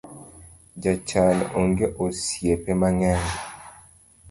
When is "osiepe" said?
2.05-2.71